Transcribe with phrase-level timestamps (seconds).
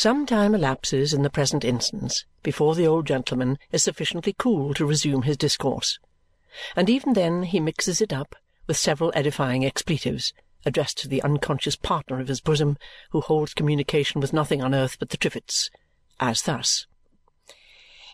[0.00, 4.86] Some time elapses in the present instance before the old gentleman is sufficiently cool to
[4.86, 5.98] resume his discourse,
[6.74, 8.34] and even then he mixes it up
[8.66, 10.32] with several edifying expletives
[10.64, 12.78] addressed to the unconscious partner of his bosom
[13.10, 15.70] who holds communication with nothing on earth but the Trivets,
[16.18, 16.86] as thus.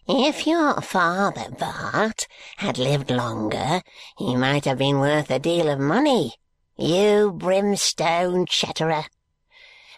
[0.08, 2.26] If your father, Bart,
[2.56, 3.80] had lived longer,
[4.18, 6.34] he might have been worth a deal of money,
[6.76, 9.04] you brimstone chatterer.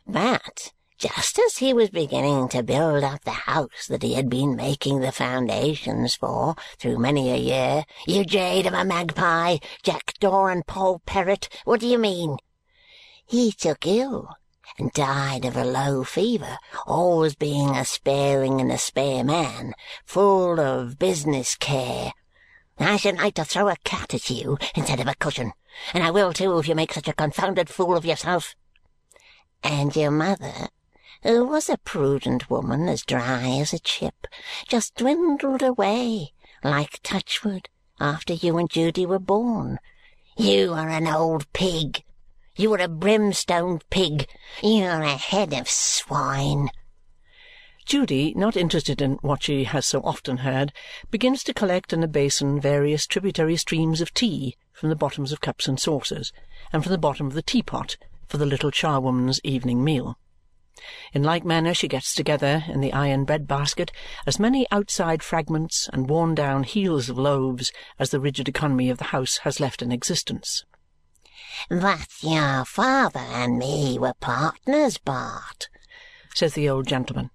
[0.07, 4.56] But just as he was beginning to build up the house that he had been
[4.56, 10.66] making the foundations for through many a year, you jade of a magpie, jackdaw and
[10.66, 12.37] poll parrot, what do you mean?
[13.24, 14.28] He took ill
[14.76, 20.59] and died of a low fever, always being a sparing and a spare man, full
[20.59, 22.12] of business care.
[22.80, 25.52] I should like to throw a cat at you instead of a cushion,
[25.95, 28.56] and I will too if you make such a confounded fool of yourself.
[29.62, 30.68] And your mother,
[31.22, 34.26] who was a prudent woman as dry as a chip,
[34.66, 37.68] just dwindled away like touchwood
[38.01, 39.78] after you and Judy were born.
[40.37, 42.04] You are an old pig,
[42.59, 44.26] you are a brimstone pig.
[44.65, 46.70] You're a head of swine.
[47.87, 50.73] Judy, not interested in what she has so often heard,
[51.09, 55.40] begins to collect in a basin various tributary streams of tea from the bottoms of
[55.40, 56.32] cups and saucers,
[56.73, 60.18] and from the bottom of the teapot for the little charwoman's evening meal.
[61.12, 63.90] In like manner she gets together, in the iron bread-basket,
[64.26, 69.04] as many outside fragments and worn-down heels of loaves as the rigid economy of the
[69.04, 70.65] house has left in existence.
[71.69, 75.69] But your father and me were partners, Bart,
[76.34, 77.31] says the old gentleman.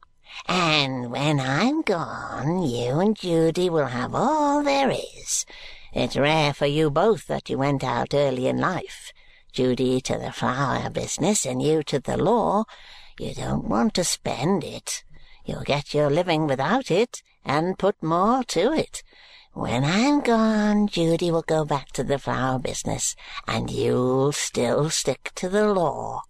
[0.48, 5.46] And when I'm gone, you and Judy will have all there is.
[5.94, 9.14] It's rare for you both that you went out early in life.
[9.52, 12.64] Judy to the flower business and you to the law.
[13.20, 15.04] You don't want to spend it.
[15.46, 19.04] You'll get your living without it and put more to it.
[19.54, 23.16] When I'm gone, Judy will go back to the flower business,
[23.48, 26.24] and you'll still stick to the law.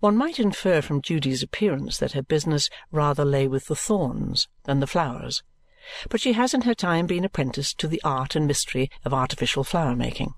[0.00, 4.80] One might infer from Judy's appearance that her business rather lay with the thorns than
[4.80, 5.42] the flowers,
[6.08, 9.64] but she has in her time been apprenticed to the art and mystery of artificial
[9.64, 10.32] flower-making.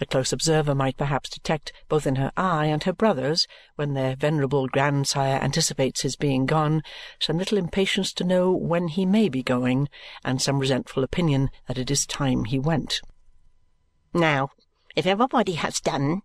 [0.00, 4.16] A close observer might perhaps detect both in her eye and her brother's, when their
[4.16, 6.82] venerable grandsire anticipates his being gone,
[7.20, 9.88] some little impatience to know when he may be going,
[10.24, 13.00] and some resentful opinion that it is time he went.
[14.12, 14.50] "Now,
[14.96, 16.22] if everybody has done,"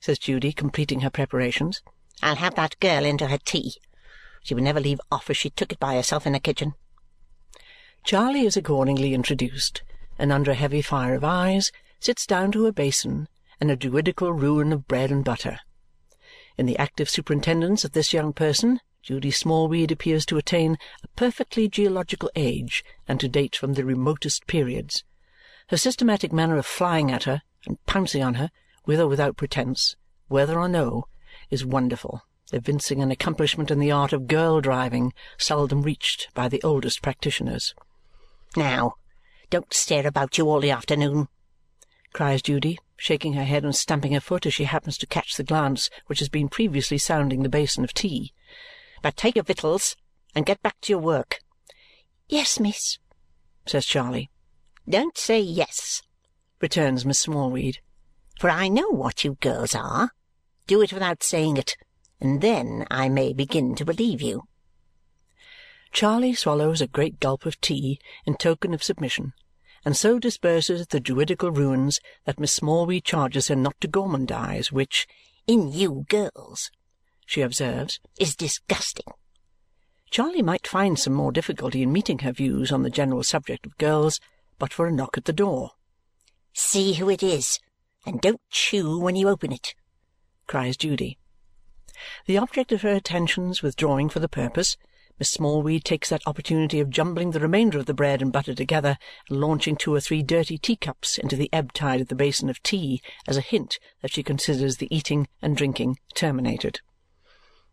[0.00, 1.82] says Judy, completing her preparations,
[2.22, 3.74] "I'll have that girl into her tea.
[4.42, 6.72] She would never leave off if she took it by herself in the kitchen."
[8.04, 9.82] Charley is accordingly introduced,
[10.18, 13.28] and under a heavy fire of eyes sits down to a basin
[13.60, 15.58] and a druidical ruin of bread and butter.
[16.56, 21.68] In the active superintendence of this young person, Judy Smallweed appears to attain a perfectly
[21.68, 25.04] geological age and to date from the remotest periods.
[25.68, 28.50] Her systematic manner of flying at her and pouncing on her,
[28.86, 29.96] with or without pretence,
[30.28, 31.04] whether or no,
[31.50, 32.22] is wonderful,
[32.52, 37.74] evincing an accomplishment in the art of girl-driving seldom reached by the oldest practitioners.
[38.56, 38.94] "Now,
[39.50, 41.28] don't stare about you all the afternoon
[42.14, 45.42] cries Judy, shaking her head and stamping her foot as she happens to catch the
[45.42, 48.32] glance which has been previously sounding the basin of tea.
[49.02, 49.96] "But take your victuals
[50.32, 51.40] and get back to your work."
[52.28, 52.98] "Yes, miss,"
[53.66, 54.30] says Charley.
[54.88, 56.02] "Don't say yes,"
[56.60, 57.80] returns Miss Smallweed,
[58.38, 60.12] "for I know what you girls are.
[60.68, 61.76] Do it without saying it,
[62.20, 64.44] and then I may begin to believe you."
[65.90, 69.32] Charley swallows a great gulp of tea in token of submission
[69.84, 75.06] and so disperses the Druidical ruins that Miss Smallweed charges her not to gormandize, which,
[75.46, 76.70] "in you girls,"
[77.26, 79.12] she observes, "is disgusting."
[80.10, 83.76] Charley might find some more difficulty in meeting her views on the general subject of
[83.78, 84.20] girls
[84.58, 85.72] but for a knock at the door.
[86.52, 87.58] "See who it is,
[88.06, 89.74] and don't chew when you open it,"
[90.46, 91.18] cries Judy.
[92.26, 94.76] The object of her attentions withdrawing for the purpose,
[95.18, 98.98] Miss Smallweed takes that opportunity of jumbling the remainder of the bread and butter together
[99.28, 102.60] and launching two or three dirty teacups into the ebb tide of the basin of
[102.64, 106.80] tea as a hint that she considers the eating and drinking terminated.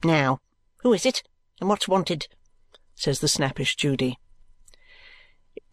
[0.03, 0.39] "Now,
[0.77, 1.23] who is it,
[1.59, 2.27] and what's wanted?"
[2.93, 4.19] says the snappish Judy.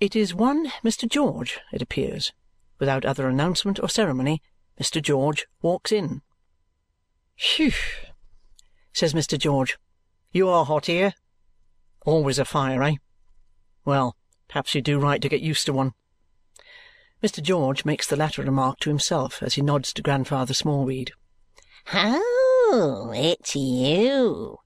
[0.00, 1.06] It is one Mr.
[1.06, 2.32] George, it appears.
[2.78, 4.40] Without other announcement or ceremony,
[4.80, 5.02] Mr.
[5.02, 6.22] George walks in.
[7.36, 7.72] "Whew!"
[8.94, 9.38] says Mr.
[9.38, 9.76] George.
[10.32, 11.12] "You are hot here.
[12.04, 12.94] Always a fire, eh?
[13.84, 14.16] Well,
[14.48, 15.92] perhaps you do right to get used to one."
[17.22, 17.42] Mr.
[17.42, 21.12] George makes the latter remark to himself as he nods to Grandfather Smallweed.
[21.92, 24.58] "Oh, it's you!"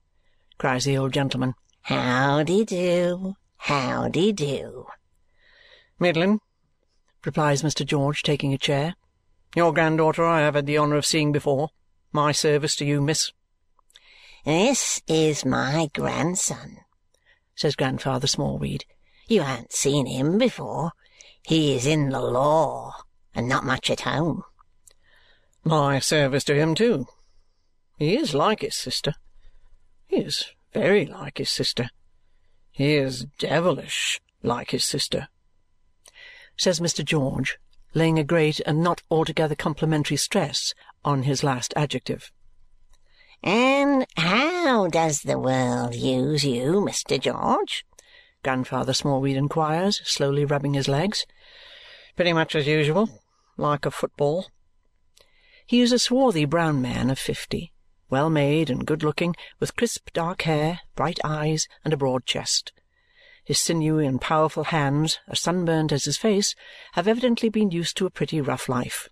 [0.57, 1.55] cries the old gentleman.
[1.87, 4.85] Howdy-do, howdy-do.
[5.99, 6.39] Middlin,
[7.25, 7.85] replies Mr.
[7.85, 8.95] George, taking a chair.
[9.53, 11.69] Your granddaughter I have had the honour of seeing before.
[12.13, 13.31] My service to you, miss.
[14.45, 16.82] This is my grandson,
[17.55, 18.85] says Grandfather Smallweed.
[19.27, 20.91] You haven't seen him before.
[21.43, 22.93] He is in the law
[23.33, 24.43] and not much at home.
[25.63, 27.07] My service to him, too.
[27.97, 29.13] He is like his sister.
[30.07, 31.89] He is very like his sister.
[32.71, 35.27] He is devilish like his sister,
[36.57, 37.05] says Mr.
[37.05, 37.57] George,
[37.93, 40.73] laying a great and not altogether complimentary stress
[41.05, 42.31] on his last adjective.
[43.43, 47.19] And how does the world use you, Mr.
[47.19, 47.85] George?
[48.41, 51.25] Grandfather Smallweed inquires, slowly rubbing his legs.
[52.15, 53.09] Pretty much as usual,
[53.57, 54.47] like a football.
[55.65, 57.73] He is a swarthy brown man of fifty,
[58.09, 62.71] well made and good looking, with crisp dark hair, bright eyes, and a broad chest.
[63.43, 66.55] His sinewy and powerful hands, as sunburnt as his face,
[66.93, 69.09] have evidently been used to a pretty rough life.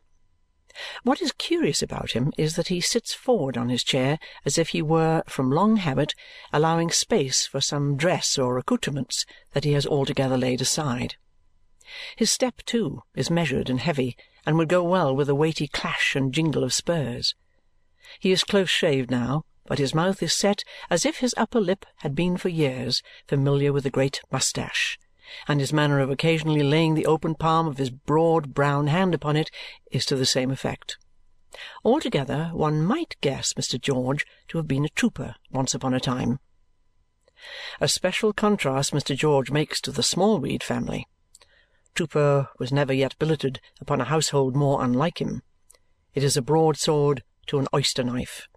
[1.04, 4.70] What is curious about him is that he sits forward on his chair as if
[4.70, 6.14] he were, from long habit,
[6.54, 11.16] allowing space for some dress or accoutrements that he has altogether laid aside.
[12.16, 14.16] His step, too, is measured and heavy
[14.46, 17.36] and would go well with a weighty clash and jingle of spurs.
[18.20, 22.16] He is close-shaved now, but his mouth is set as if his upper lip had
[22.16, 24.98] been for years familiar with a great moustache,
[25.48, 29.36] and his manner of occasionally laying the open palm of his broad brown hand upon
[29.36, 29.50] it
[29.92, 30.98] is to the same effect.
[31.84, 33.80] Altogether, one might guess Mr.
[33.80, 36.40] George to have been a trooper once upon a time.
[37.80, 39.16] A special contrast Mr.
[39.16, 41.08] George makes to the Smallweed family.
[41.96, 45.42] Trooper was never yet billeted upon a household more unlike him.
[46.14, 48.48] It is a broadsword to an oyster knife.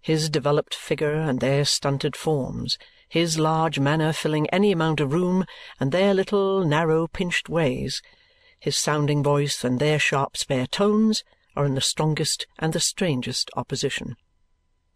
[0.00, 2.78] His developed figure and their stunted forms,
[3.08, 5.44] his large manner filling any amount of room,
[5.80, 8.02] and their little narrow pinched ways,
[8.60, 11.24] his sounding voice and their sharp spare tones,
[11.56, 14.16] are in the strongest and the strangest opposition.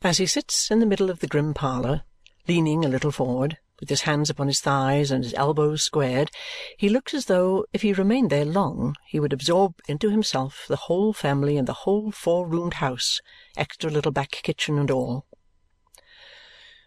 [0.02, 2.02] As he sits in the middle of the grim parlour,
[2.46, 6.30] leaning a little forward, with his hands upon his thighs and his elbows squared,
[6.76, 10.76] he looks as though if he remained there long he would absorb into himself the
[10.76, 13.20] whole family and the whole four-roomed house,
[13.56, 15.26] extra little back kitchen and all.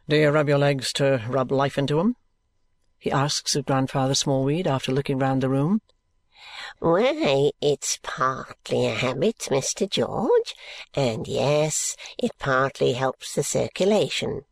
[0.07, 2.15] "Do you rub your legs to rub life into 'em?"
[2.99, 5.81] he asks of Grandfather Smallweed after looking round the room.
[6.77, 9.89] Why, it's partly a habit, Mr.
[9.89, 10.53] George,
[10.93, 14.45] and yes, it partly helps the circulation,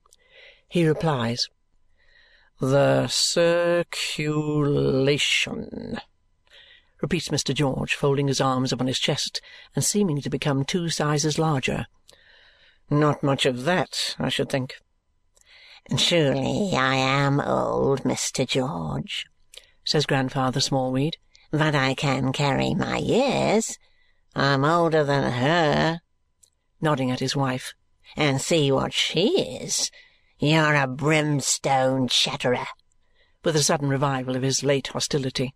[0.67, 1.49] he replies.
[2.59, 5.99] The circulation,
[6.99, 7.53] repeats Mr.
[7.53, 9.39] George, folding his arms upon his chest
[9.75, 11.85] and seeming to become two sizes larger.
[12.89, 14.79] Not much of that, I should think.
[15.97, 18.47] Surely I am old, Mr.
[18.47, 19.27] George,
[19.83, 21.17] says Grandfather Smallweed,
[21.51, 23.77] but I can carry my years.
[24.33, 25.99] I'm older than her,
[26.79, 27.73] nodding at his wife,
[28.15, 29.91] and see what she is.
[30.39, 32.67] You're a brimstone chatterer,
[33.43, 35.53] with a sudden revival of his late hostility.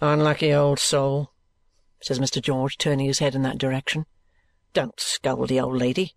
[0.00, 1.32] Unlucky old soul,
[2.00, 2.40] says Mr.
[2.40, 4.06] George, turning his head in that direction.
[4.72, 6.14] Don't scold the old lady.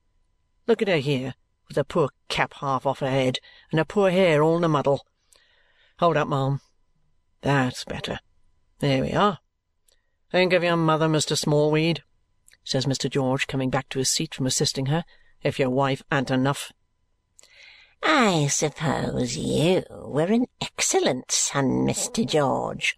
[0.68, 1.36] Look at her here,
[1.72, 3.40] with her poor cap half off her head
[3.72, 5.06] and her poor hair all in a muddle.
[6.00, 6.60] Hold up, ma'am.
[7.42, 8.20] That's better.
[8.80, 9.40] There we are.
[10.32, 11.38] Think of your mother, Mr.
[11.38, 12.04] Smallweed,
[12.64, 13.10] says Mr.
[13.10, 15.06] George, coming back to his seat from assisting her,
[15.42, 16.72] if your wife an't enough.
[18.04, 22.26] I suppose you were an excellent son, Mr.
[22.26, 22.98] George,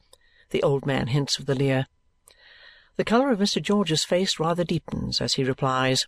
[0.50, 1.88] the old man hints with a leer.
[2.96, 3.62] The colour of Mr.
[3.62, 6.08] George's face rather deepens as he replies,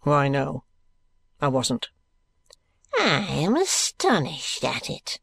[0.00, 0.64] Why, no,
[1.40, 1.88] I wasn't.
[2.98, 5.18] I am astonished at it.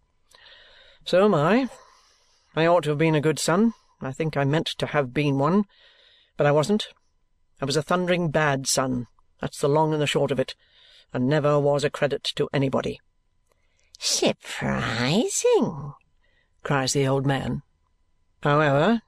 [1.06, 1.70] So am I.
[2.56, 3.74] I ought to have been a good son.
[4.02, 5.66] I think I meant to have been one.
[6.38, 6.88] But I wasn't.
[7.62, 9.08] I was a thundering bad son.
[9.42, 10.56] That's the long and the short of it
[11.14, 13.00] and never was a credit to anybody.
[14.00, 15.94] Surprising,
[16.64, 17.62] cries the old man.
[18.42, 19.02] However,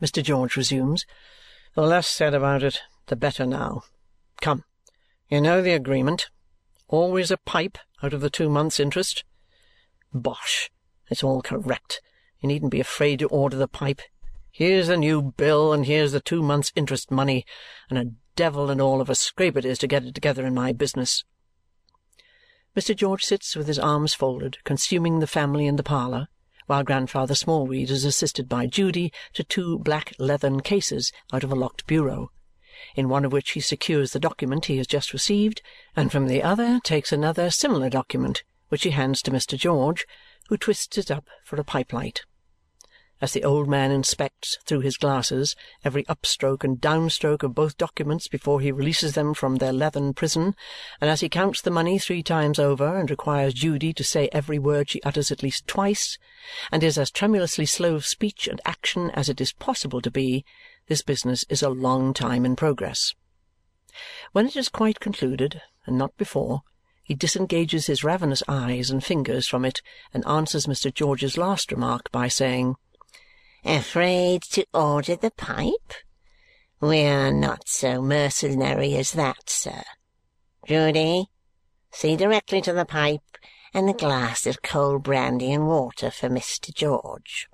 [0.00, 0.22] Mr.
[0.22, 1.04] George resumes,
[1.74, 3.82] the less said about it, the better now.
[4.40, 4.64] Come,
[5.34, 6.30] you know the agreement.
[6.86, 9.24] Always a pipe out of the two months' interest.
[10.12, 10.70] Bosh!
[11.10, 12.00] It's all correct.
[12.38, 14.00] You needn't be afraid to order the pipe.
[14.52, 17.44] Here's the new bill, and here's the two months' interest money,
[17.90, 20.54] and a devil and all of a scrape it is to get it together in
[20.54, 21.24] my business.
[22.76, 22.94] Mr.
[22.94, 26.28] George sits with his arms folded, consuming the family in the parlour,
[26.66, 31.56] while Grandfather Smallweed is assisted by Judy to two black leathern cases out of a
[31.56, 32.30] locked bureau,
[32.94, 35.62] in one of which he secures the document he has just received,
[35.94, 39.56] and from the other takes another similar document, which he hands to Mr.
[39.56, 40.06] George,
[40.48, 42.22] who twists it up for a pipe light.
[43.20, 45.54] As the old man inspects, through his glasses,
[45.84, 50.56] every upstroke and downstroke of both documents before he releases them from their leathern prison,
[51.00, 54.58] and as he counts the money three times over and requires Judy to say every
[54.58, 56.18] word she utters at least twice,
[56.72, 60.44] and is as tremulously slow of speech and action as it is possible to be,
[60.86, 63.14] this business is a long time in progress.
[64.32, 66.62] When it is quite concluded, and not before,
[67.02, 70.92] he disengages his ravenous eyes and fingers from it and answers Mr.
[70.92, 72.76] George's last remark by saying,
[73.64, 75.92] Afraid to order the pipe?
[76.80, 79.82] We are not so mercenary as that, sir.
[80.66, 81.26] Judy,
[81.90, 83.20] see directly to the pipe
[83.72, 86.74] and a glass of cold brandy and water for Mr.
[86.74, 87.48] George.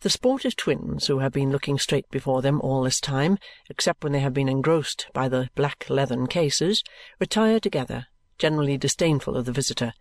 [0.00, 3.36] The sportive twins, who have been looking straight before them all this time,
[3.68, 6.84] except when they have been engrossed by the black leathern cases,
[7.18, 8.06] retire together,
[8.38, 9.92] generally disdainful of the visitor,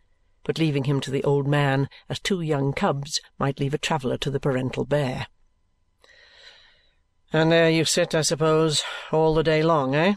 [0.43, 4.17] but leaving him to the old man as two young cubs might leave a traveller
[4.17, 5.25] to the parental bear.
[7.33, 10.13] "And there you sit, I suppose, all the day long, eh?"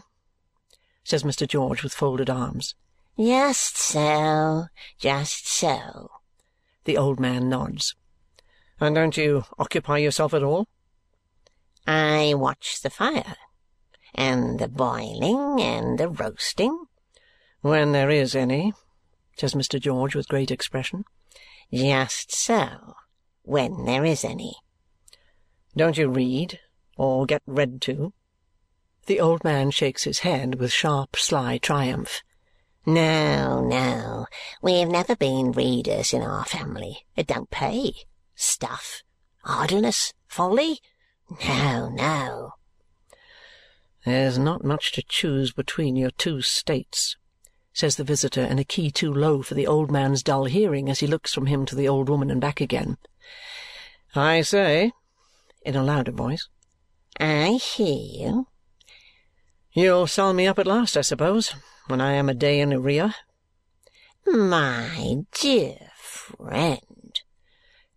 [1.03, 1.47] says Mr.
[1.47, 2.75] George with folded arms.
[3.17, 4.67] Just so,
[4.99, 6.11] just so.
[6.83, 7.95] The old man nods.
[8.81, 10.67] And don't you occupy yourself at all?
[11.85, 13.35] I watch the fire,
[14.15, 16.85] and the boiling, and the roasting.
[17.61, 18.73] When there is any,
[19.37, 19.79] says Mr.
[19.79, 21.05] George with great expression.
[21.71, 22.95] Just so,
[23.43, 24.55] when there is any.
[25.77, 26.59] Don't you read,
[26.97, 28.13] or get read to?
[29.05, 32.23] The old man shakes his head with sharp, sly triumph.
[32.87, 34.25] No, no,
[34.63, 37.05] we've never been readers in our family.
[37.15, 37.93] It don't pay
[38.41, 39.03] stuff,
[39.43, 40.79] idleness, folly?
[41.47, 42.53] No, no.
[44.05, 47.15] There's not much to choose between your two states,
[47.71, 50.99] says the visitor in a key too low for the old man's dull hearing as
[50.99, 52.97] he looks from him to the old woman and back again.
[54.15, 54.91] I say,
[55.63, 56.49] in a louder voice.
[57.19, 58.47] I hear you.
[59.73, 61.53] You'll sell me up at last, I suppose,
[61.87, 63.13] when I am a day in arrear?
[64.25, 66.81] My dear friend,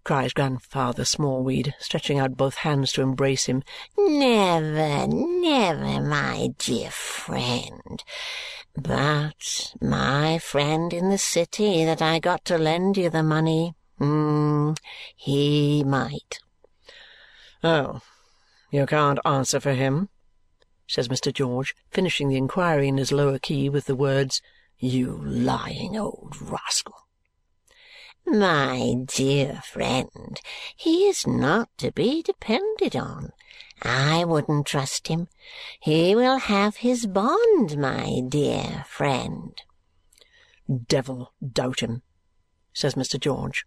[0.04, 3.62] cries Grandfather Smallweed, stretching out both hands to embrace him.
[3.96, 8.04] Never, never, my dear friend.
[8.76, 14.76] But my friend in the city that I got to lend you the money, mm,
[15.16, 16.38] he might.
[17.62, 18.00] Oh,
[18.70, 20.10] you can't answer for him,
[20.86, 21.32] says Mr.
[21.32, 24.42] George, finishing the inquiry in his lower key with the words,
[24.78, 27.06] You lying old rascal.
[28.26, 30.40] My dear friend,
[30.74, 33.32] he is not to be depended on.
[33.82, 35.28] I wouldn't trust him.
[35.78, 39.54] He will have his bond, my dear friend.
[40.88, 42.02] Devil doubt him,
[42.72, 43.20] says Mr.
[43.20, 43.66] George.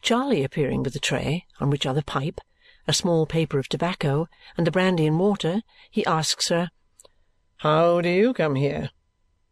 [0.00, 2.40] Charley appearing with a tray, on which are the pipe,
[2.86, 6.70] a small paper of tobacco, and the brandy and water, he asks her,
[7.58, 8.90] How do you come here?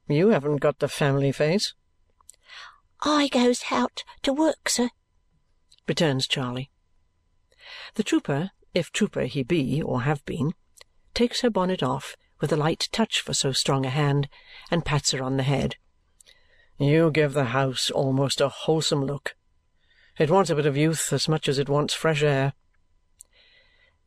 [0.09, 1.75] You haven't got the family face.
[3.09, 4.91] I goes out to work, sir,
[5.87, 6.73] returns Charley.
[7.95, 10.55] The trooper, if trooper he be or have been,
[11.15, 14.29] takes her bonnet off with a light touch for so strong a hand
[14.73, 15.77] and pats her on the head.
[16.79, 19.37] You give the house almost a wholesome look.
[20.19, 22.55] It wants a bit of youth as much as it wants fresh air.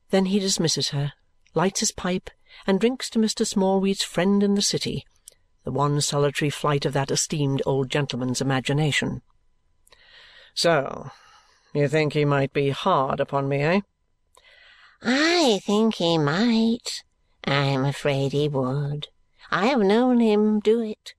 [0.10, 1.14] Then he dismisses her,
[1.54, 2.30] lights his pipe,
[2.68, 3.48] and drinks to Mr.
[3.48, 5.06] Smallweed's friend in the city
[5.64, 9.22] the one solitary flight of that esteemed old gentleman's imagination.
[10.54, 11.12] So,
[11.74, 13.82] you think he might be hard upon me, eh?
[15.02, 17.04] I think he might.
[17.46, 19.08] I am afraid he would.
[19.52, 21.14] I have known him do it,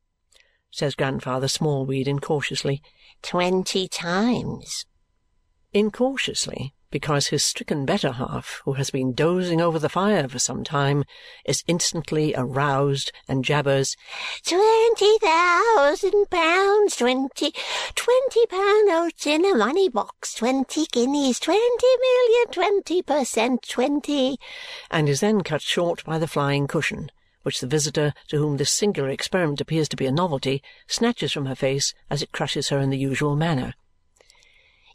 [0.70, 2.82] says Grandfather Smallweed incautiously,
[3.22, 4.84] twenty times.
[5.72, 10.64] Incautiously, because his stricken better half, who has been dozing over the fire for some
[10.64, 11.04] time,
[11.44, 13.96] is instantly aroused and jabbers,
[14.44, 17.52] Twenty thousand pounds, twenty,
[17.94, 24.38] twenty pound notes in a money box, twenty guineas, twenty million, twenty per cent, twenty,
[24.90, 27.10] and is then cut short by the flying cushion,
[27.42, 31.46] which the visitor, to whom this singular experiment appears to be a novelty, snatches from
[31.46, 33.74] her face as it crushes her in the usual manner.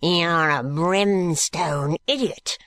[0.01, 2.57] You're a brimstone idiot.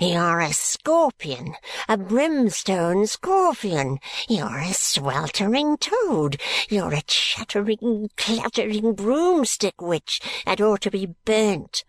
[0.00, 1.54] You're a scorpion,
[1.88, 3.98] a brimstone scorpion.
[4.28, 6.40] You're a sweltering toad.
[6.68, 11.84] You're a chattering, clattering broomstick witch that ought to be burnt.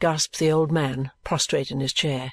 [0.00, 2.32] gasped the old man, prostrate in his chair.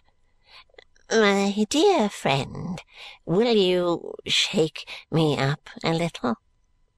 [1.11, 2.81] My dear friend,
[3.25, 6.35] will you shake me up a little?